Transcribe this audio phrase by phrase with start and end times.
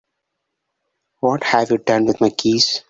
[1.19, 2.79] What have you done with my keys?